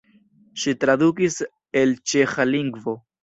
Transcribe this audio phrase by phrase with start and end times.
[0.61, 1.37] Ŝi tradukis
[1.83, 2.99] el ĉeĥa lingvo.